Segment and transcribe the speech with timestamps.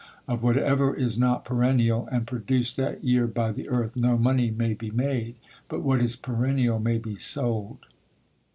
[0.27, 4.73] Of whatever is not perennial, and produced that year by the earth, no money may
[4.73, 5.35] be made;
[5.69, 7.85] but what is perennial may be sold.